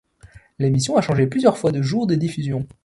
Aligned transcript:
L'émission 0.57 0.97
a 0.97 1.01
changé 1.01 1.27
plusieurs 1.27 1.59
fois 1.59 1.71
de 1.71 1.83
jour 1.83 2.07
de 2.07 2.15
diffusion. 2.15 2.67